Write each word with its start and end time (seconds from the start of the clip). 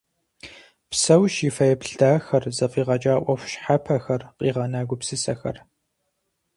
Псэущ 0.89 1.35
и 1.47 1.49
фэеплъ 1.55 1.91
дахэр, 1.99 2.43
зэфӏигъэкӏа 2.57 3.13
ӏуэху 3.23 3.49
щхьэпэхэр, 3.51 4.21
къигъэна 4.37 4.81
гупсысэхэр. 4.87 5.57